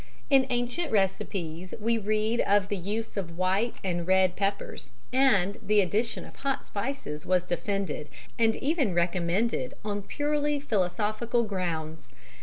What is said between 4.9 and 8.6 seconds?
and the addition of hot spices was defended and